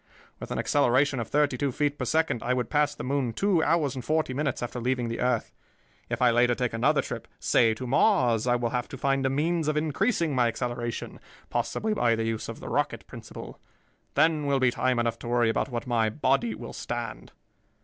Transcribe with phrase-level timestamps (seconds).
[0.39, 3.61] With an acceleration of thirty two feet per second, I would pass the moon two
[3.61, 5.51] hours and forty minutes after leaving the earth.
[6.09, 9.29] If I later take another trip, say to Mars, I will have to find a
[9.29, 11.19] means of increasing my acceleration,
[11.51, 13.59] possibly by the use of the rocket principle.
[14.15, 17.31] Then will be time enough to worry about what my body will stand."